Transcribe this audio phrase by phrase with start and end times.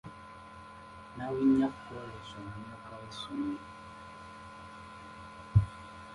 [1.15, 3.65] Nabunnya Florence omumyuka w'essomero.